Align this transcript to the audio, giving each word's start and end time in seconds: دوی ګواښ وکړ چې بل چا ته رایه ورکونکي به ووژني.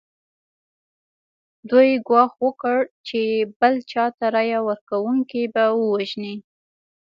دوی 1.69 1.89
ګواښ 2.07 2.31
وکړ 2.45 2.77
چې 3.07 3.19
بل 3.59 3.75
چا 3.91 4.05
ته 4.17 4.25
رایه 4.35 4.59
ورکونکي 4.67 5.43
به 5.53 5.63
ووژني. 5.79 6.35